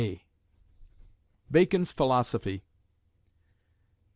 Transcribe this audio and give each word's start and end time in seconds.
BACON'S 1.51 1.91
PHILOSOPHY. 1.93 2.63